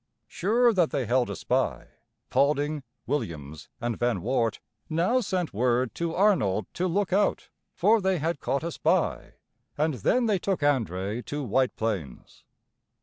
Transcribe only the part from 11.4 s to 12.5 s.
White Plains.